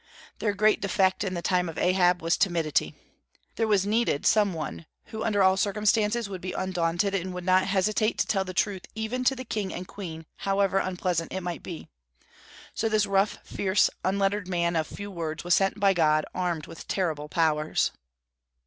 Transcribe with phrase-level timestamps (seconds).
[0.39, 2.95] Their great defect in the time of Ahab was timidity.
[3.55, 7.67] There was needed some one who under all circumstances would be undaunted, and would not
[7.67, 11.61] hesitate to tell the truth even to the king and queen, however unpleasant it might
[11.61, 11.87] be.
[12.73, 16.87] So this rough, fierce, unlettered man of few words was sent by God, armed with
[16.87, 17.91] terrible powers.